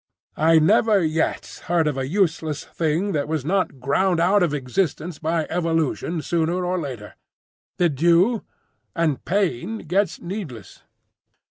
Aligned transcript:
I 0.41 0.57
never 0.57 1.03
yet 1.03 1.61
heard 1.65 1.87
of 1.87 1.95
a 1.95 2.07
useless 2.07 2.63
thing 2.65 3.11
that 3.11 3.27
was 3.27 3.45
not 3.45 3.79
ground 3.79 4.19
out 4.19 4.41
of 4.41 4.51
existence 4.51 5.19
by 5.19 5.45
evolution 5.47 6.23
sooner 6.23 6.65
or 6.65 6.79
later. 6.79 7.13
Did 7.77 8.01
you? 8.01 8.43
And 8.95 9.23
pain 9.25 9.77
gets 9.83 10.19
needless. 10.19 10.81